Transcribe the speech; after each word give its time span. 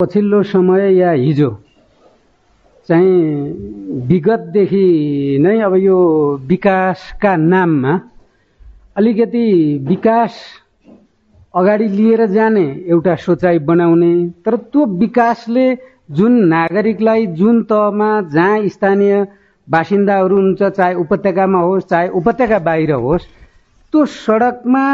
पछिल्लो 0.00 0.42
समय 0.42 0.94
या 0.94 1.10
हिजो 1.12 1.48
चाहिँ 2.88 4.06
विगतदेखि 4.06 4.86
नै 5.40 5.58
अब 5.60 5.74
यो 5.76 5.98
विकासका 6.42 7.34
नाममा 7.36 7.92
अलिकति 8.96 9.44
विकास 9.88 10.38
अगाडि 11.54 11.86
लिएर 11.88 12.24
जाने 12.26 12.64
एउटा 12.86 13.14
सोचाइ 13.16 13.58
बनाउने 13.68 14.12
तर 14.44 14.56
त्यो 14.66 14.86
विकासले 14.98 15.66
जुन 16.10 16.32
नागरिकलाई 16.46 17.26
जुन 17.38 17.62
तहमा 17.62 18.10
जहाँ 18.32 18.68
स्थानीय 18.68 19.14
बासिन्दाहरू 19.68 20.36
हुन्छ 20.36 20.62
चाहे 20.62 20.94
उपत्यकामा 21.02 21.60
होस् 21.60 21.84
चाहे 21.84 22.08
उपत्यका 22.20 22.58
बाहिर 22.66 22.92
होस् 23.04 23.28
त्यो 23.92 24.04
सडकमा 24.16 24.86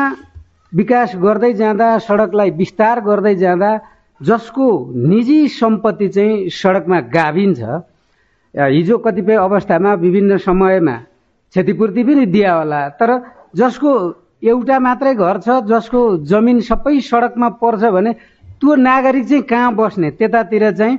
विकास 0.73 1.17
गर्दै 1.23 1.53
जाँदा 1.55 1.89
सडकलाई 2.05 2.51
विस्तार 2.61 3.01
गर्दै 3.09 3.35
जाँदा 3.37 3.73
जसको 4.21 4.66
निजी 5.09 5.48
सम्पत्ति 5.48 6.09
चाहिँ 6.09 6.48
सडकमा 6.50 7.00
गाभिन्छ 7.14 7.61
हिजो 8.54 8.99
कतिपय 8.99 9.35
अवस्थामा 9.36 9.93
विभिन्न 9.95 10.36
समयमा 10.39 10.96
क्षतिपूर्ति 11.53 12.03
पनि 12.04 12.26
दिया 12.26 12.54
होला 12.54 12.89
तर 13.00 13.11
जसको 13.57 13.93
एउटा 14.45 14.79
मात्रै 14.79 15.14
घर 15.14 15.39
छ 15.40 15.61
जसको 15.68 16.00
जमिन 16.25 16.61
सबै 16.68 17.00
सडकमा 17.00 17.48
पर्छ 17.62 17.85
भने 17.96 18.12
त्यो 18.61 18.75
नागरिक 18.76 19.25
चाहिँ 19.29 19.43
कहाँ 19.43 19.75
बस्ने? 19.75 20.11
त्यतातिर 20.11 20.71
चाहिँ 20.73 20.98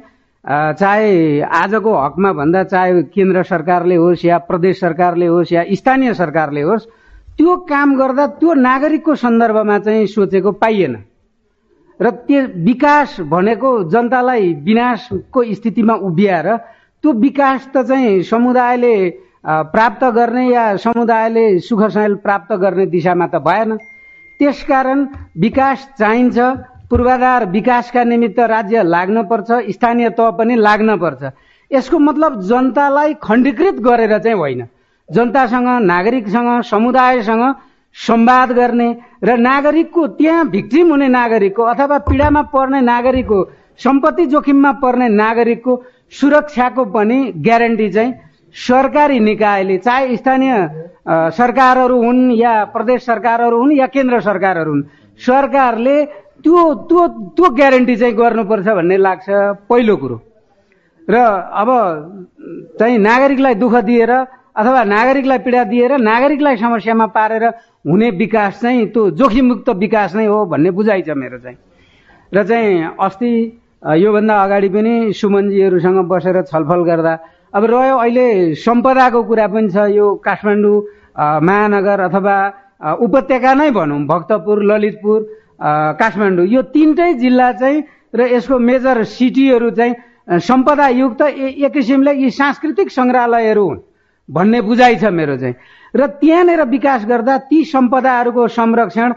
चाहे 0.79 1.41
आजको 1.41 1.91
हकमा 1.93 2.31
भन्दा 2.33 2.63
चाहे 2.63 3.01
केन्द्र 3.13 3.43
सरकारले 3.43 3.95
होस् 3.95 4.25
या 4.25 4.37
प्रदेश 4.49 4.79
सरकारले 4.79 5.25
होस् 5.27 5.53
या 5.53 5.63
स्थानीय 5.69 6.13
सरकारले 6.13 6.61
होस् 6.61 6.87
त्यो 7.37 7.55
काम 7.69 7.95
गर्दा 7.97 8.25
त्यो 8.41 8.53
नागरिकको 8.53 9.15
सन्दर्भमा 9.15 9.77
चाहिँ 9.79 10.07
सोचेको 10.07 10.51
पाइएन। 10.51 10.95
र 12.01 12.09
त्यो 12.27 12.41
विकास 12.65 13.19
भनेको 13.29 13.69
जनतालाई 13.89 14.53
विनाशको 14.63 15.43
स्थितिमा 15.53 15.93
उभिएर 16.01 16.47
त्यो 17.03 17.11
विकास 17.19 17.67
त 17.73 17.85
चाहिँ 17.87 18.21
समुदायले 18.23 18.95
प्राप्त 19.73 20.03
गर्ने 20.15 20.45
या 20.49 20.65
समुदायले 20.77 21.45
सुख 21.59 21.81
सयल 21.89 22.15
प्राप्त 22.25 22.51
गर्ने 22.61 22.85
दिशामा 22.85 23.27
त 23.27 23.41
भएन। 23.41 23.77
त्यसकारण 24.39 24.99
विकास 25.37 25.87
चाहिन्छ 25.99 26.37
पूर्वाधार 26.89 27.45
विकासका 27.49 28.03
निमित्त 28.03 28.39
राज्य 28.39 28.83
लाग्नपर्छ 28.83 29.49
स्थानीय 29.71 30.09
तह 30.17 30.29
पनि 30.37 30.55
लाग्नपर्छ 30.57 31.21
यसको 31.71 31.97
मतलब 31.99 32.41
जनतालाई 32.41 33.13
खण्डीकृत 33.23 33.75
गरेर 33.79 34.17
चाहिँ 34.17 34.37
होइन। 34.37 34.61
जनतासँग 35.09 35.67
नागरिकसँग 35.85 36.61
समुदायसँग 36.63 37.43
संवाद 37.95 38.51
गर्ने 38.51 38.89
र 39.23 39.37
नागरिकको 39.37 40.07
त्यहाँ 40.17 40.47
भिक्टिम 40.49 40.89
हुने 40.89 41.07
नागरिकको 41.07 41.63
अथवा 41.63 41.97
पीडामा 42.07 42.41
पर्ने 42.53 42.81
नागरिकको 42.81 43.39
सम्पत्ति 43.79 44.25
जोखिममा 44.25 44.71
पर्ने 44.81 45.07
नागरिकको 45.09 45.73
सुरक्षाको 46.11 46.85
पनि 46.95 47.17
ग्यारेन्टी 47.37 47.89
चाहिँ 47.89 48.13
सरकारी 48.55 49.19
निकायले 49.19 49.77
चाहे 49.77 50.17
स्थानीय 50.17 50.53
सरकारहरू 51.37 51.97
हुन् 52.03 52.31
या 52.31 52.53
प्रदेश 52.73 53.05
सरकारहरू 53.05 53.57
हुन् 53.59 53.71
या 53.73 53.87
केन्द्र 53.87 54.19
सरकारहरू 54.21 54.71
हुन् 54.71 54.83
सरकारले 55.19 55.95
त्यो 56.43 56.61
त्यो 56.89 57.07
त्यो 57.37 57.49
ग्यारेन्टी 57.55 57.95
चाहिँ 57.95 58.15
गर्नुपर्छ 58.15 58.67
भन्ने 58.67 58.97
लाग्छ 58.97 59.29
पहिलो 59.69 59.95
कुरो। 59.97 60.17
र 61.07 61.15
अब 61.61 61.69
चाहिँ 62.79 62.97
नागरिकलाई 62.97 63.55
दुःख 63.55 63.75
दिएर 63.85 64.11
अथवा 64.55 64.83
नागरिकलाई 64.83 65.39
पीडा 65.45 65.63
दिएर 65.63 65.91
नागरिकलाई 65.99 66.55
समस्यामा 66.57 67.05
पारेर 67.15 67.45
हुने 67.87 68.09
विकास 68.19 68.61
चाहिँ 68.61 68.85
त्यो 68.91 69.09
जोखिममुक्त 69.15 69.69
विकास 69.79 70.15
नै 70.15 70.25
हो 70.25 70.45
भन्ने 70.45 70.71
बुझाइ 70.71 71.01
छ 71.01 71.15
मेरो 71.15 71.37
चाहिँ। 71.39 71.57
र 72.31 72.43
चाहिँ 72.43 72.99
अस्ति 72.99 73.31
योभन्दा 73.81 74.35
अगाडि 74.43 74.69
पनि 74.69 74.93
सुमनजीहरूसँग 75.13 75.99
बसेर 76.07 76.41
छलफल 76.51 76.81
गर्दा 76.83 77.13
अब 77.55 77.63
रह्यो 77.65 77.97
अहिले 77.97 78.55
सम्पदाको 78.55 79.23
कुरा 79.23 79.47
पनि 79.47 79.69
छ 79.71 79.87
यो 79.91 80.05
काठमाडौँ 80.19 80.77
महानगर 81.47 81.99
अथवा 82.07 82.35
उपत्यका 83.05 83.53
नै 83.53 83.69
भनौँ 83.71 83.99
भक्तपुर 84.07 84.63
ललितपुर 84.63 85.19
काठमाडौँ 85.99 86.45
यो 86.47 86.61
तिनटै 86.75 87.13
जिल्ला 87.23 87.51
चाहिँ 87.61 87.83
र 88.15 88.19
यसको 88.35 88.59
मेजर 88.59 89.03
सिटीहरू 89.15 89.69
चाहिँ 89.79 90.39
सम्पदायुक्त 90.39 91.21
एक 91.21 91.71
किसिमले 91.73 92.13
यी 92.13 92.29
सांस्कृतिक 92.31 92.91
सङ्ग्रहालयहरू 92.91 93.63
हुन्। 93.67 93.79
भन्ने 94.31 94.61
बुझाइ 94.61 94.95
छ 94.95 95.11
मेरो 95.11 95.37
चाहिँ। 95.37 95.55
र 95.93 96.07
त्यहाँनिर 96.19 96.61
विकास 96.71 97.05
गर्दा 97.05 97.37
ती 97.51 97.63
सम्पदाहरूको 97.65 98.47
संरक्षण 98.47 99.13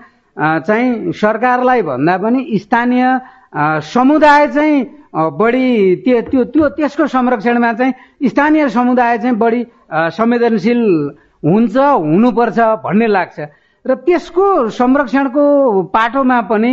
चाहिँ 0.67 1.13
सरकारलाई 1.15 1.83
भन्दा 1.83 2.17
पनि 2.19 2.59
स्थानीय 2.59 3.05
समुदाय 3.87 4.47
चाहिँ 4.55 4.79
बढी 5.15 5.69
त्यो 6.05 6.21
त्यो 6.31 6.45
त्यो 6.51 6.69
त्यसको 6.75 7.07
संरक्षणमा 7.07 7.73
चाहिँ 7.73 8.29
स्थानीय 8.29 8.69
समुदाय 8.69 9.19
चाहिँ 9.19 9.37
बढी 9.39 9.63
संवेदनशील 10.11 10.83
हुन्छ 11.43 11.77
हुनुपर्छ 11.77 12.59
भन्ने 12.83 13.07
लाग्छ। 13.07 13.39
र 13.85 13.95
त्यसको 13.95 14.47
संरक्षणको 14.75 15.45
पाटोमा 15.95 16.41
पनि 16.51 16.73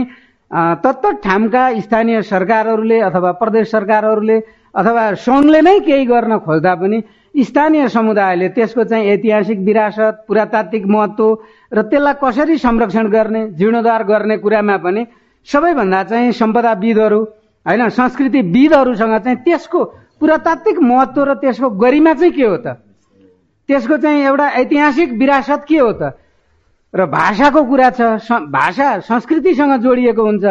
तत्त 0.84 1.06
ठामका 1.24 1.64
स्थानीय 1.80 2.22
सरकारहरूले 2.24 3.00
अथवा 3.00 3.32
प्रदेश 3.38 3.72
सरकारहरूले 3.72 4.38
अथवा 4.74 5.04
सङ्घले 5.22 5.62
नै 5.62 5.80
केही 5.86 6.06
गर्न 6.06 6.38
खोज्दा 6.42 6.74
पनि 6.82 6.98
स्थानीय 7.36 7.88
समुदायले 7.90 8.48
त्यसको 8.50 8.84
चाहिँ 8.84 9.08
ऐतिहासिक 9.10 9.60
विरासत 9.60 10.28
पुरातात्विक 10.28 10.86
महत्व 10.86 11.26
र 11.74 11.82
त्यसलाई 11.82 12.14
कसरी 12.24 12.58
संरक्षण 12.58 13.08
गर्ने 13.08 13.48
जीर्णोद्धार 13.56 14.04
गर्ने 14.04 14.38
कुरामा 14.38 14.78
पनि 14.78 15.06
सबैभन्दा 15.48 16.04
चाहिँ 16.04 16.32
सम्पदाविदहरू 16.32 17.22
होइन 17.66 17.90
संस्कृतिविदहरूसँग 17.90 19.18
चाहिँ 19.24 19.38
त्यसको 19.48 19.84
पुरातात्विक 20.20 20.80
महत्व 20.80 21.24
र 21.24 21.34
त्यसको 21.40 21.70
गरिमा 21.80 22.14
चाहिँ 22.14 22.34
के 22.36 22.44
हो 22.44 22.58
त? 22.58 22.68
त्यसको 23.70 23.98
चाहिँ 23.98 24.24
एउटा 24.28 24.48
ऐतिहासिक 24.62 25.10
विरासत 25.16 25.66
के 25.68 25.80
हो 25.80 25.92
त? 25.92 26.04
र 26.94 27.06
भाषाको 27.08 27.64
कुरा 27.64 27.90
छ 27.96 28.02
भाषा 28.52 28.88
संस्कृतिसँग 29.08 29.74
जोडिएको 29.82 30.24
हुन्छ। 30.24 30.46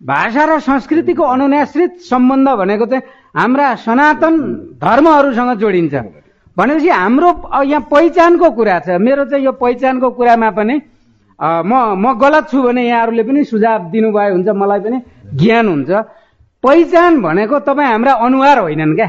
भाषा 0.00 0.44
र 0.46 0.58
संस्कृतिको 0.62 1.24
अनुन्याश्रित 1.24 1.92
सम्बन्ध 2.06 2.48
भनेको 2.48 2.86
चाहिँ 2.86 3.02
हाम्रा 3.34 3.74
सनातन 3.86 4.34
धर्महरूसँग 4.82 5.52
जोडिन्छ। 5.60 5.94
भनेपछि 6.56 6.88
हाम्रो 6.88 7.30
यहाँ 7.62 7.86
पहिचानको 7.90 8.50
कुरा 8.50 8.78
छ। 8.84 8.88
मेरो 8.98 9.24
चाहिँ 9.30 9.44
यो 9.44 9.52
पहिचानको 9.54 10.10
कुरामा 10.18 10.50
पनि 10.50 10.76
म 11.40 11.72
म 11.96 12.06
गलत 12.20 12.50
छु 12.50 12.58
भने 12.62 12.82
यहाँहरूले 12.84 13.22
पनि 13.22 13.44
सुझाव 13.44 13.90
दिनुभयो 13.90 14.32
हुन्छ 14.34 14.48
मलाई 14.52 14.80
पनि 14.84 14.98
ज्ञान 15.40 15.66
हुन्छ। 15.68 15.90
पहिचान 16.64 17.12
भनेको 17.22 17.58
तपाईँ 17.64 17.88
हाम्रा 17.88 18.12
अनुहार 18.26 18.58
होइनन् 18.58 18.94
क्या। 18.98 19.08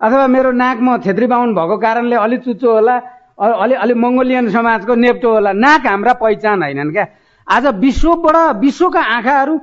अथवा 0.00 0.26
मेरो 0.26 0.50
नाक 0.52 0.78
म 0.78 0.88
छेत्री 1.02 1.26
बाहुन 1.26 1.54
भएको 1.54 1.76
कारणले 1.78 2.16
अलिक 2.16 2.40
चुच्चो 2.44 2.68
होला 2.70 2.96
अलि 3.38 3.74
अलि 3.74 3.94
मङ्गोलियन 3.94 4.50
समाजको 4.50 4.94
नेप्टो 4.94 5.28
होला। 5.34 5.52
नाक 5.56 5.86
हाम्रा 5.86 6.12
पहिचान 6.22 6.62
होइनन् 6.62 6.92
क्या। 6.92 7.06
आज 7.48 7.66
विश्वबाट 7.80 8.36
विश्वका 8.62 9.02
आँखाहरू 9.16 9.54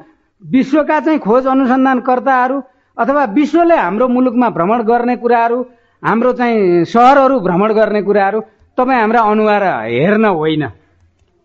विश्वका 0.44 1.00
चाहिँ 1.00 1.20
खोज 1.20 1.48
अनुसन्धानकर्ताहरू 1.48 2.58
अथवा 3.00 3.24
विश्वले 3.34 3.76
हाम्रो 3.76 4.08
मुलुकमा 4.08 4.50
भ्रमण 4.56 4.82
गर्ने 4.84 5.16
कुराहरू 5.24 5.60
हाम्रो 6.04 6.32
चाहिँ 6.34 6.86
सहरहरू 6.86 7.40
भ्रमण 7.40 7.74
गर्ने 7.74 8.02
कुराहरू 8.04 8.40
तपाईँ 8.78 9.00
हाम्रा 9.00 9.22
अनुहार 9.32 9.64
हेर्न 9.88 10.26
होइन। 10.26 10.64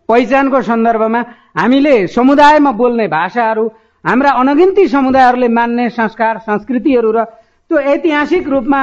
पहिचानको 0.09 0.61
सन्दर्भमा 0.61 1.21
हामीले 1.57 1.95
समुदायमा 2.07 2.71
बोल्ने 2.71 3.07
भाषाहरू 3.07 3.65
हाम्रा 4.05 4.31
अनगिन्ती 4.41 4.87
समुदायहरूले 4.87 5.47
मान्ने 5.47 5.89
संस्कार 5.89 6.37
संस्कृतिहरू 6.45 7.11
र 7.11 7.23
त्यो 7.71 7.77
ऐतिहासिक 7.93 8.47
रूपमा 8.47 8.81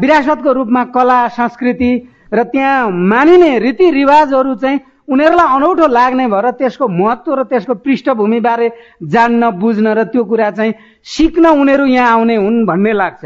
विरासतको 0.00 0.52
रूपमा 0.52 0.82
कला 0.94 1.20
संस्कृति 1.36 1.92
र 2.32 2.42
त्यहाँ 2.52 2.90
मानिने 2.90 3.58
रीतिरिवाजहरू 3.58 4.54
चाहिँ 4.54 4.78
उनीहरूलाई 5.08 5.48
अनौठो 5.56 5.86
लाग्ने 5.86 6.26
भएर 6.26 6.50
त्यसको 6.58 6.88
महत्व 6.88 7.34
र 7.34 7.42
त्यसको 7.44 7.74
पृष्ठभूमिबारे 7.84 8.68
जान्न 9.04 9.50
बुझ्न 9.60 9.86
र 9.94 10.04
त्यो 10.08 10.24
कुरा 10.24 10.50
चाहिँ 10.50 10.72
सिक्न 11.06 11.44
उनीहरू 11.60 11.84
यहाँ 11.86 12.12
आउने 12.12 12.36
हुन् 12.36 12.66
भन्ने 12.66 12.92
लाग्छ। 12.92 13.24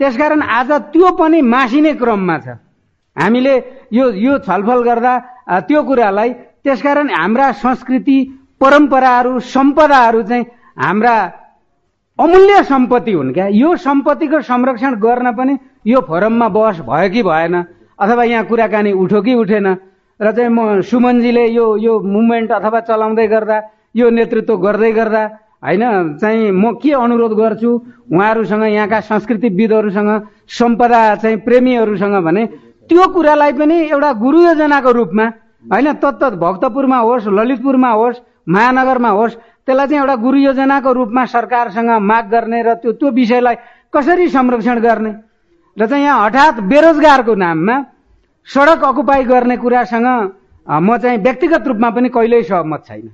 त्यसकारण 0.00 0.42
आज 0.42 0.70
त्यो 0.92 1.10
पनि 1.18 1.40
मासिने 1.42 1.92
क्रममा 2.00 2.36
छ। 2.38 2.48
हामीले 3.16 3.54
यो 3.92 4.04
यो 4.14 4.38
छलफल 4.46 4.80
गर्दा 4.82 5.12
त्यो 5.68 5.82
कुरालाई 5.82 6.30
त्यसकारण 6.64 7.08
हाम्रा 7.10 7.50
संस्कृति 7.60 8.18
परम्पराहरू 8.60 9.38
सम्पदाहरू 9.38 10.22
चाहिँ 10.22 10.44
हाम्रा 10.78 11.14
अमूल्य 12.18 12.62
सम्पत्ति 12.64 13.12
हुन् 13.12 13.32
क्या। 13.34 13.46
यो 13.52 13.76
सम्पत्तिको 13.76 14.40
संरक्षण 14.42 14.94
गर्न 14.96 15.32
पनि 15.36 15.54
यो 15.86 16.00
फोरममा 16.00 16.48
बहस 16.48 16.80
भयो 16.88 17.10
कि 17.10 17.22
भएन 17.22 17.54
अथवा 17.98 18.24
यहाँ 18.24 18.44
कुराकानी 18.46 18.92
उठ्यो 18.92 19.20
कि 19.22 19.34
उठेन 19.34 19.66
र 20.20 20.32
चाहिँ 20.32 20.50
म 20.50 20.80
सुमनजीले 20.82 21.46
यो 21.48 21.66
यो 21.78 21.92
मुभमेन्ट 22.04 22.50
अथवा 22.52 22.80
चलाउँदै 22.80 23.26
गर्दा 23.26 23.56
यो 23.94 24.10
नेतृत्व 24.10 24.56
गर्दै 24.56 24.92
गर्दा 24.92 25.22
होइन 25.58 25.82
चाहिँ 26.16 26.50
म 26.52 26.74
के 26.78 26.92
अनुरोध 26.94 27.32
गर्छु 27.32 27.70
उहाँहरूसँग 28.10 28.64
यहाँका 28.64 29.00
संस्कृतिविदहरूसँग 29.00 30.10
सम्पदा 30.48 31.00
चाहिँ 31.16 31.36
प्रेमीहरूसँग 31.46 32.16
भने 32.24 32.46
त्यो 32.90 33.06
कुरालाई 33.08 33.52
पनि 33.52 33.76
एउटा 33.86 34.12
गुरु 34.18 34.38
योजनाको 34.42 34.90
रूपमा 34.92 35.26
होइन 35.64 35.92
तत्त 36.02 36.22
भक्तपुरमा 36.36 36.98
होस् 36.98 37.26
ललितपुरमा 37.28 37.90
होस् 37.92 38.22
महानगरमा 38.48 39.10
होस् 39.10 39.34
त्यसलाई 39.66 39.86
चाहिँ 39.86 40.00
एउटा 40.00 40.14
गुरु 40.16 40.38
योजनाको 40.38 40.92
रूपमा 40.92 41.24
सरकारसँग 41.26 41.90
माग 42.00 42.24
गर्ने 42.30 42.62
र 42.62 42.74
त्यो 42.80 42.92
त्यो 42.92 43.10
विषयलाई 43.10 43.56
कसरी 43.92 44.28
संरक्षण 44.28 44.78
गर्ने? 44.80 45.12
र 45.76 45.86
चाहिँ 45.86 46.04
यहाँ 46.04 46.24
हठात 46.24 46.60
बेरोजगारको 46.64 47.34
नाममा 47.34 47.76
सडक 48.48 48.84
अकुपाई 48.84 49.24
गर्ने 49.24 49.56
कुरासँग 49.56 50.08
म 50.66 50.96
चाहिँ 50.96 51.18
व्यक्तिगत 51.18 51.66
रूपमा 51.68 51.90
पनि 51.90 52.08
कहिल्यै 52.08 52.42
सहमत 52.42 52.82
छैन। 52.88 53.08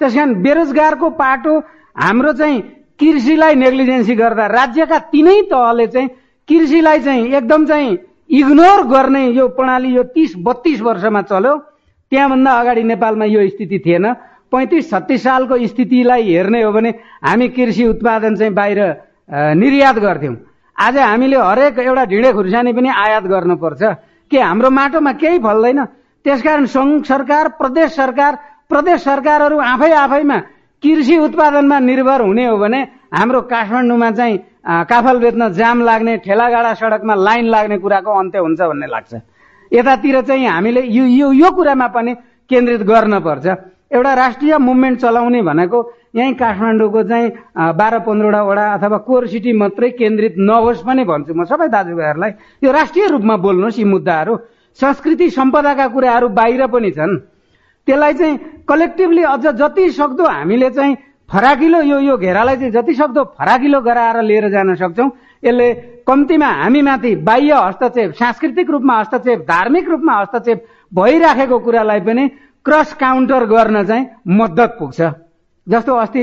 त्यस 0.00 0.14
कारण 0.14 0.32
बेरोजगारको 0.42 1.08
पाटो 1.16 1.52
हाम्रो 1.96 2.32
चाहिँ 2.32 2.60
कृषिलाई 3.00 3.54
नेग्लिजेन्सी 3.54 4.14
गर्दा 4.14 4.46
राज्यका 4.46 4.98
तिनै 5.12 5.40
तहले 5.52 5.86
चाहिँ 5.86 6.08
कृषिलाई 6.48 7.00
चाहिँ 7.00 7.24
एकदम 7.32 7.66
चाहिँ 7.66 7.98
इग्नोर 8.30 8.80
गर्ने 8.88 9.26
यो 9.28 9.48
प्रणाली 9.56 9.94
यो 9.94 10.02
तिस 10.12 10.32
बत्तीस 10.40 10.80
वर्षमा 10.80 11.22
चल्यो। 11.28 11.56
त्यहाँभन्दा 12.12 12.50
अगाडि 12.52 12.82
नेपालमा 12.82 13.24
यो 13.24 13.48
स्थिति 13.48 13.78
थिएन। 13.78 14.06
पैँतिस 14.52 14.90
छत्तिस 14.90 15.22
सालको 15.22 15.56
स्थितिलाई 15.66 16.22
हेर्ने 16.28 16.62
हो 16.62 16.72
भने 16.72 16.90
हामी 17.24 17.48
कृषि 17.56 17.84
उत्पादन 17.88 18.36
चाहिँ 18.36 18.52
बाहिर 18.52 18.80
निर्यात 19.56 19.96
गर्थ्यौँ। 19.96 20.36
आज 20.76 20.96
हामीले 20.98 21.36
हरेक 21.36 21.78
एउटा 21.78 22.04
ढिँडे 22.04 22.32
खुर्सानी 22.32 22.72
पनि 22.72 22.88
आयात 22.88 23.24
गर्नुपर्छ। 23.32 23.82
के 24.32 24.40
हाम्रो 24.40 24.70
माटोमा 24.72 25.12
केही 25.20 25.38
फल्दैन। 25.38 25.80
त्यसकारण 26.24 26.64
सङ्घ 26.66 27.04
सरकार 27.04 27.48
प्रदेश 27.60 27.90
सरकार 27.92 28.32
प्रदेश 28.70 29.00
सरकारहरू 29.04 29.58
आफै 29.60 29.92
आफैमा 29.92 30.38
कृषि 30.82 31.16
उत्पादनमा 31.18 31.78
निर्भर 31.80 32.20
हुने 32.20 32.44
हो 32.46 32.56
भने 32.58 32.80
हाम्रो 33.12 33.40
काठमाडौँमा 33.52 34.10
चाहिँ 34.10 34.36
काफल 34.88 35.16
बेच्न 35.18 35.42
जाम 35.52 35.82
लाग्ने 35.82 36.16
ठेलागाडा 36.24 36.72
सडकमा 36.80 37.14
लाइन 37.14 37.46
लाग्ने 37.50 37.76
कुराको 37.78 38.10
अन्त्य 38.10 38.38
हुन्छ 38.38 38.60
भन्ने 38.62 38.86
लाग्छ। 38.86 39.12
यतातिर 39.72 40.20
चाहिँ 40.22 40.46
हामीले 40.46 40.82
यो 40.86 41.04
यो 41.04 41.32
यो 41.32 41.50
कुरामा 41.50 41.86
पनि 41.92 42.12
केन्द्रित 42.50 42.82
गर्न 42.82 43.14
पर्छ। 43.20 43.46
एउटा 43.92 44.12
राष्ट्रिय 44.14 44.56
मुभमेन्ट 44.58 45.00
चलाउने 45.00 45.42
भनेको 45.42 45.78
यहीँ 46.16 46.34
काठमाडौँको 46.34 47.02
चाहिँ 47.02 47.28
बाह्र 47.76 47.98
पन्ध्रवटा 48.08 48.42
वडा 48.42 48.64
अथवा 48.72 48.98
कोर 49.04 49.26
सिटी 49.28 49.52
मात्रै 49.52 49.90
केन्द्रित 50.00 50.34
नहोस् 50.38 50.84
पनि 50.84 51.04
भन्छु 51.04 51.34
म 51.34 51.44
सबै 51.44 51.68
दाजुभाइहरूलाई। 51.68 52.32
यो 52.64 52.72
राष्ट्रिय 52.72 53.06
रूपमा 53.12 53.36
बोल्नुहोस् 53.36 53.78
यी 53.78 53.84
मुद्दाहरू। 53.84 54.36
संस्कृति 54.80 55.28
सम्पदाका 55.30 55.86
कुराहरू 55.92 56.28
बाहिर 56.32 56.66
पनि 56.72 56.90
छन्। 56.90 57.16
त्यसलाई 57.88 58.14
चाहिँ 58.14 58.38
कलेक्टिभली 58.68 59.22
अझ 59.28 59.46
जति 59.60 59.90
सक्दो 59.92 60.24
हामीले 60.24 60.70
चाहिँ 60.70 60.96
फराकिलो 61.28 61.80
यो 61.82 61.98
यो 62.00 62.16
घेरालाई 62.16 62.56
चाहिँ 62.56 62.72
जति 62.72 62.94
सक्दो 62.94 63.24
फराकिलो 63.36 63.80
गराएर 63.80 64.22
लिएर 64.22 64.48
जान 64.48 64.74
सक्छौँ। 64.74 65.10
यसले 65.44 65.68
कम्तीमा 66.08 66.46
हामीमाथि 66.46 67.14
बाह्य 67.28 67.52
हस्तक्षेप 67.52 68.12
सांस्कृतिक 68.14 68.70
रूपमा 68.70 68.94
हस्तक्षेप 69.00 69.40
धार्मिक 69.48 69.88
रूपमा 69.90 70.14
हस्तक्षेप 70.20 70.64
भइराखेको 70.92 71.58
कुरालाई 71.58 72.00
पनि 72.00 72.24
क्रस 72.66 72.92
काउन्टर 72.94 73.44
गर्न 73.46 73.84
चाहिँ 73.86 74.06
मद्दत 74.38 74.76
पुग्छ। 74.78 75.00
जस्तो 75.66 75.94
अस्ति 75.94 76.22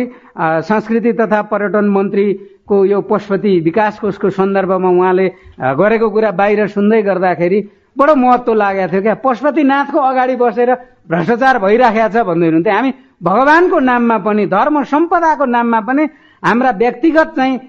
संस्कृति 0.67 1.11
तथा 1.13 1.41
पर्यटन 1.51 1.85
मन्त्रीको 1.89 2.75
यो 2.85 3.01
पशुपति 3.07 3.59
विकास 3.65 3.99
कोषको 3.99 4.29
सन्दर्भमा 4.29 4.89
उहाँले 4.89 5.27
गरेको 5.79 6.09
कुरा 6.09 6.31
बाहिर 6.31 6.67
सुन्दै 6.67 7.01
गर्दाखेरि 7.01 7.59
बडो 7.97 8.15
महत्व 8.15 8.53
लागेको 8.53 8.91
थियो 8.91 9.01
क्या। 9.01 9.15
पशुपतिनाथको 9.23 9.99
अगाडि 9.99 10.35
बसेर 10.35 10.71
भ्रष्टाचार 11.09 11.55
भइराखेको 11.59 12.07
छ 12.07 12.23
भन्दै 12.27 12.45
हुनुहुन्थ्यो। 12.47 12.73
हामी 12.73 12.91
भगवानको 13.23 13.79
नाममा 13.79 14.17
पनि 14.23 14.45
धर्म 14.47 14.83
सम्पदाको 14.83 15.45
नाममा 15.45 15.79
पनि 15.87 16.03
हाम्रा 16.43 16.71
व्यक्तिगत 16.79 17.29
चाहिँ 17.35 17.59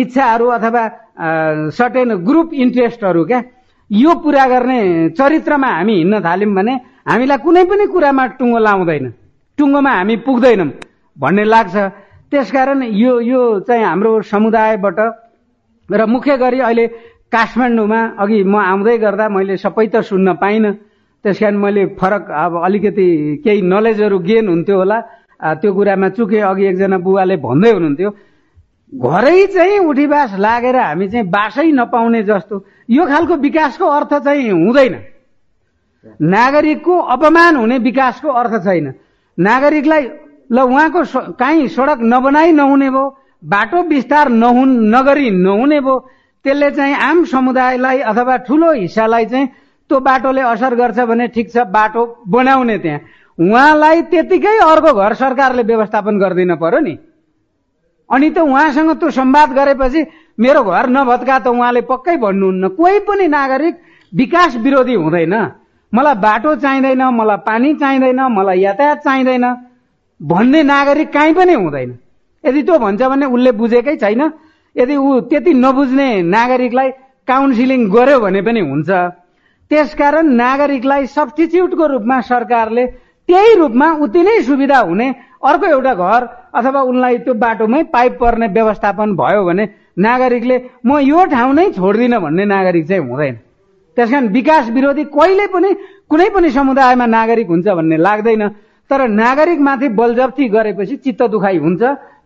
इच्छाहरू 0.00 0.46
अथवा 0.56 0.82
सर्टेन 1.76 2.10
ग्रुप 2.24 2.54
इन्ट्रेस्टहरू 2.54 3.24
क्या 3.24 3.42
यो 3.90 4.14
पुरा 4.24 4.44
गर्ने 4.48 4.80
चरित्रमा 5.12 5.68
हामी 5.68 5.94
हिँड्न 5.94 6.20
थाल्यौँ 6.24 6.54
भने 6.54 6.74
हामीलाई 7.06 7.38
कुनै 7.44 7.64
पनि 7.68 7.84
कुरामा 7.92 8.24
टुङ्गो 8.38 8.58
लाउँदैन। 8.58 9.04
टुङ्गोमा 9.58 9.92
हामी 9.98 10.14
पुग्दैनौँ। 10.26 10.70
भन्ने 11.16 11.44
लाग्छ। 11.44 11.76
त्यसकारण 12.30 12.82
यो 12.90 13.12
यो 13.20 13.40
चाहिँ 13.66 13.84
हाम्रो 13.84 14.22
समुदायबाट 14.26 14.98
र 15.88 16.00
मुख्य 16.06 16.36
गरी 16.36 16.58
अहिले 16.60 16.86
काठमाडौँमा 17.30 18.00
अघि 18.18 18.38
म 18.42 18.54
आउँदै 18.56 18.96
गर्दा 18.98 19.28
मैले 19.28 19.56
सबै 19.60 19.86
त 19.92 20.00
सुन्न 20.02 20.34
पाइनँ। 20.42 20.72
त्यस 21.24 21.38
कारण 21.40 21.56
मैले 21.56 21.82
फरक 22.00 22.24
अब 22.30 22.52
अलिकति 22.64 23.06
केही 23.44 23.60
नलेजहरू 23.62 24.18
गेन 24.18 24.48
हुन्थ्यो 24.48 24.76
होला। 24.76 24.98
त्यो 25.60 25.70
कुरामा 25.76 26.08
चुके 26.16 26.38
अघि 26.40 26.64
एकजना 26.72 26.98
बुवाले 27.04 27.36
भन्दै 27.36 27.70
हुनुहुन्थ्यो 27.72 28.10
घरै 28.92 29.46
चाहिँ 29.54 29.78
उठीबास 29.90 30.30
लागेर 30.38 30.76
हामी 30.76 31.06
चाहिँ 31.08 31.26
बासै 31.28 31.68
नपाउने 31.72 32.22
जस्तो। 32.22 32.56
यो 32.88 33.02
खालको 33.06 33.34
विकासको 33.44 33.86
अर्थ 33.86 34.12
चाहिँ 34.24 34.50
हुँदैन। 34.50 34.94
नागरिकको 36.20 36.94
अपमान 37.14 37.56
हुने 37.56 37.78
विकासको 37.78 38.28
अर्थ 38.30 38.54
छैन। 38.64 38.92
नागरिकलाई 39.38 40.04
ल 40.52 40.58
उहाँको 40.60 41.00
काहीँ 41.34 41.68
सडक 41.68 41.98
नबनाई 42.02 42.52
नहुने 42.52 42.90
भयो 42.90 43.04
बाटो 43.42 43.82
विस्तार 43.88 44.28
नहुन् 44.28 44.72
नगरी 44.94 45.30
नहुने 45.30 45.80
भयो 45.80 45.98
त्यसले 46.44 46.70
चाहिँ 46.70 46.94
आम 46.94 47.24
समुदायलाई 47.24 47.98
अथवा 48.04 48.36
ठुलो 48.44 48.72
हिस्सालाई 48.72 49.24
चाहिँ 49.24 49.46
त्यो 49.90 50.00
बाटोले 50.00 50.40
असर 50.42 50.74
गर्छ 50.74 50.98
भने 51.08 51.26
ठिक 51.28 51.50
छ 51.52 51.64
बाटो 51.68 52.02
बनाउने 52.28 52.78
त्यहाँ। 52.78 53.00
उहाँलाई 53.38 54.02
त्यतिकै 54.12 54.56
अर्को 54.62 54.92
घर 54.92 55.12
सरकारले 55.14 55.62
व्यवस्थापन 55.62 56.18
गरिदिन 56.18 56.54
पर्यो 56.56 56.80
नि। 56.80 56.94
अनि 58.10 58.30
त 58.30 58.38
उहाँसँग 58.38 58.90
त्यो 59.00 59.10
सम्वाद 59.10 59.50
गरेपछि 59.52 60.00
मेरो 60.38 60.62
घर 60.62 60.86
नभत्का 60.88 61.38
त 61.38 61.46
उहाँले 61.48 61.80
पक्कै 61.88 62.16
भन्नुहुन्न। 62.16 62.68
कोही 62.76 62.98
पनि 63.08 63.26
नागरिक 63.28 63.74
विकास 64.12 64.56
विरोधी 64.56 64.94
हुँदैन। 64.94 65.34
मलाई 65.94 66.14
बाटो 66.26 66.54
चाहिँदैन 66.56 67.02
मलाई 67.14 67.36
पानी 67.46 67.74
चाहिँदैन 67.74 68.20
मलाई 68.36 68.60
यातायात 68.60 68.98
चाहिँदैन। 69.04 69.44
भन्ने 70.20 70.62
नागरिक 70.62 71.12
काहीँ 71.12 71.34
पनि 71.34 71.54
हुँदैन। 71.54 71.90
यदि 72.44 72.62
त्यो 72.62 72.78
भन्छ 72.78 73.02
भने 73.02 73.26
उसले 73.26 73.52
बुझेकै 73.52 73.96
छैन। 73.96 74.22
यदि 74.76 74.96
ऊ 74.96 75.20
त्यति 75.30 75.52
नबुझ्ने 75.54 76.08
नागरिकलाई 76.34 76.90
काउन्सिलिङ 77.28 77.80
गर्यो 77.90 78.18
भने 78.20 78.40
पनि 78.42 78.60
हुन्छ। 78.60 78.90
त्यसकारण 79.70 80.26
नागरिकलाई 80.34 81.06
सब्सटिच्युटको 81.06 81.86
रूपमा 81.86 82.20
सरकारले 82.20 82.84
त्यही 83.28 83.54
रूपमा 83.54 83.88
उति 84.04 84.22
नै 84.22 84.40
सुविधा 84.42 84.78
हुने 84.78 85.08
अर्को 85.40 85.66
एउटा 85.66 85.94
घर 85.94 86.22
अथवा 86.54 86.80
उनलाई 86.90 87.18
त्यो 87.24 87.34
बाटोमै 87.34 87.82
पाइप 87.94 88.12
पर्ने 88.20 88.46
व्यवस्थापन 88.52 89.14
भयो 89.16 89.44
भने 89.44 89.64
नागरिकले 89.98 90.56
म 90.84 90.98
यो 91.00 91.24
ठाउँ 91.32 91.54
नै 91.54 91.70
छोड्दिनँ 91.72 92.20
भन्ने 92.20 92.44
नागरिक 92.44 92.88
चाहिँ 92.88 93.02
हुँदैन। 93.08 93.34
त्यस 93.96 94.10
कारण 94.10 94.26
विकास 94.28 94.70
विरोधी 94.70 95.04
कहिले 95.10 95.46
पनि 95.54 95.70
कुनै 96.10 96.28
पनि 96.34 96.50
समुदायमा 96.50 97.06
नागरिक 97.06 97.48
हुन्छ 97.48 97.66
भन्ने 97.68 97.96
लाग्दैन। 97.96 98.42
तर 98.90 99.00
नागरिकमाथि 99.08 99.88
बलजप्ती 99.96 100.44
गरेपछि 100.48 100.96
चित्त 100.96 101.22
दुखाइ 101.32 101.56
हुन्छ 101.58 101.82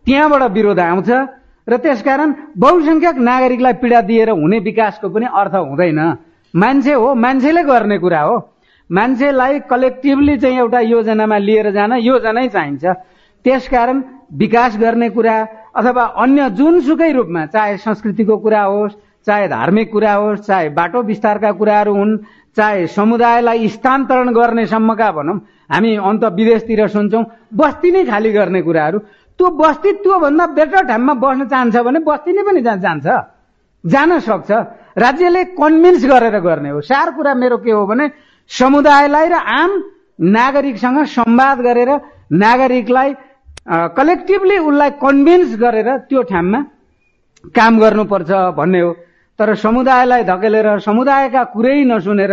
त्यहाँबाट 0.07 0.43
विरोध 0.53 0.81
आउँछ 0.81 1.11
र 1.69 1.77
त्यसकारण 1.77 2.29
बहुसङ्ख्यक 2.57 3.17
नागरिकलाई 3.21 3.75
पीडा 3.83 4.01
दिएर 4.09 4.31
हुने 4.33 4.59
विकासको 4.59 5.09
पनि 5.09 5.27
अर्थ 5.31 5.55
हुँदैन। 5.55 6.01
मान्छे 6.55 6.93
हो 6.93 7.15
मान्छेले 7.15 7.63
गर्ने 7.63 7.99
कुरा 7.99 8.21
हो। 8.21 8.37
मान्छेलाई 8.91 9.59
कलेक्टिभली 9.71 10.37
चाहिँ 10.39 10.59
एउटा 10.59 10.81
योजनामा 10.81 11.39
लिएर 11.39 11.71
जान 11.77 11.93
योजनै 12.01 12.49
चाहिन्छ। 12.49 12.85
त्यसकारण 13.45 13.97
विकास 14.33 14.77
गर्ने 14.81 15.09
कुरा 15.11 15.37
अथवा 15.77 16.05
अन्य 16.17 16.49
जुनसुकै 16.51 17.11
रूपमा 17.13 17.45
चाहे 17.53 17.77
संस्कृतिको 17.85 18.37
कुरा 18.37 18.63
होस् 18.63 18.97
चाहे 19.29 19.49
धार्मिक 19.49 19.93
कुरा 19.93 20.13
होस् 20.15 20.47
चाहे 20.49 20.69
बाटो 20.73 21.03
विस्तारका 21.05 21.51
कुराहरू 21.61 21.93
हुन् 21.95 22.17
चाहे 22.57 22.87
समुदायलाई 22.89 23.69
स्थानान्तरण 23.69 24.29
गर्ने 24.33 24.65
सम्मका 24.67 25.11
भनौँ 25.13 25.37
हामी 25.69 25.91
अन्त 26.01 26.25
विदेशतिर 26.33 26.81
सुन्छौँ 26.89 27.25
बस्ती 27.53 27.91
नै 27.93 28.05
खाली 28.09 28.31
गर्ने 28.33 28.61
कुराहरू। 28.65 28.99
त्यो 29.39 29.47
बस्ती 29.55 29.91
त्योभन्दा 30.03 30.45
बेटर 30.57 30.83
ठाउँमा 30.89 31.15
बस्न 31.23 31.45
चाहन्छ 31.53 31.77
भने 31.77 31.99
बस्ती 32.09 32.31
नै 32.33 32.43
पनि 32.43 32.61
जान्छ 32.65 33.07
जान 33.85 34.19
सक्छ। 34.19 34.51
राज्यले 34.97 35.45
कन्भिन्स 35.55 36.03
गरेर 36.11 36.37
गर्ने 36.41 36.71
हो। 36.75 36.81
सार 36.83 37.11
कुरा 37.15 37.35
मेरो 37.35 37.57
के 37.63 37.71
हो 37.71 37.87
भने 37.87 38.11
समुदायलाई 38.51 39.29
र 39.29 39.37
आम 39.39 39.71
नागरिकसँग 40.19 40.99
संवाद 41.07 41.59
गरेर 41.63 41.91
नागरिकलाई 42.33 43.11
कलेक्टिभली 43.95 44.57
उसलाई 44.59 44.91
कन्भिन्स 44.99 45.51
गरेर 45.61 45.89
त्यो 46.09 46.23
ठाउँमा 46.33 46.61
काम 47.55 47.73
गर्नुपर्छ 47.79 48.31
भन्ने 48.59 48.81
हो। 48.81 48.91
तर 49.39 49.55
समुदायलाई 49.55 50.23
धकेलेर 50.25 50.69
समुदायका 50.81 51.43
कुरै 51.55 51.85
नसुनेर 51.85 52.33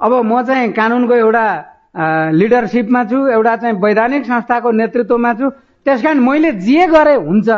अब 0.00 0.12
म 0.24 0.42
चाहिँ 0.44 0.72
कानुनको 0.72 1.14
एउटा 1.14 1.46
लिडरसिपमा 2.32 3.04
छु 3.10 3.18
एउटा 3.36 3.56
चाहिँ 3.56 3.76
वैधानिक 3.80 4.24
संस्थाको 4.24 4.70
नेतृत्वमा 4.70 5.32
छु 5.38 5.46
त्यस 5.84 6.02
कारण 6.02 6.18
मैले 6.20 6.52
जे 6.60 6.86
गरे 6.92 7.14
हुन्छ 7.26 7.48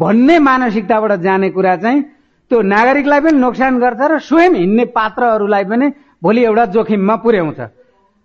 भन्ने 0.00 0.38
मानसिकताबाट 0.38 1.12
जाने 1.26 1.50
कुरा 1.50 1.74
चाहिँ 1.82 2.02
त्यो 2.50 2.60
नागरिकलाई 2.62 3.20
पनि 3.20 3.38
नोक्सान 3.38 3.78
गर्छ 3.82 4.00
र 4.10 4.18
स्वयं 4.28 4.54
हिँड्ने 4.54 4.84
पात्रहरूलाई 4.94 5.64
पनि 5.64 5.86
भोलि 6.22 6.42
एउटा 6.44 6.64
जोखिममा 6.74 7.14
पुर्याउँछ। 7.24 7.60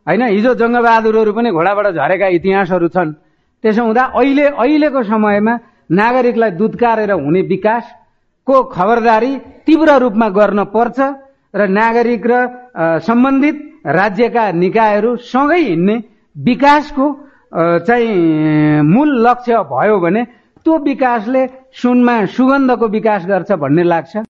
होइन 0.08 0.22
हिजो 0.36 0.54
जङ्गबहादुरहरू 0.62 1.32
पनि 1.34 1.50
घोडाबाट 1.50 1.88
झरेका 1.98 2.28
इतिहासहरू 2.38 2.88
छन्। 2.96 3.10
त्यसो 3.64 3.82
हुँदा 3.84 4.04
अहिले 4.20 4.46
अहिलेको 4.54 5.04
समयमा 5.04 5.54
नागरिकलाई 5.92 6.52
दुत्कारेर 6.60 7.12
हुने 7.26 7.42
विकासको 8.50 8.64
खबरदारी 8.74 9.34
तीव्र 9.66 9.90
रूपमा 10.02 10.28
गर्न 10.30 10.60
पर्छ 10.74 11.00
र 11.54 11.68
नागरिक 11.70 12.26
र 12.26 12.34
सम्बन्धित 13.06 13.58
राज्यका 13.86 14.44
निकायहरू 14.54 15.16
सँगै 15.22 15.62
हिँड्ने 15.62 15.96
विकासको 16.36 17.06
चाहिँ 17.86 18.82
मूल 18.84 19.10
लक्ष्य 19.28 19.54
भयो 19.70 19.98
भने 20.02 20.24
त्यो 20.66 20.74
विकासले 20.82 21.42
सुनमा 21.74 22.16
सुगन्धको 22.26 22.86
विकास 22.90 23.22
गर्छ 23.26 23.52
भन्ने 23.54 23.84
लाग्छ। 23.84 24.18